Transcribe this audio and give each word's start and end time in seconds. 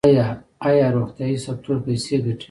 آیا 0.67 0.87
روغتیايي 0.97 1.37
سکتور 1.45 1.77
پیسې 1.85 2.15
ګټي؟ 2.25 2.39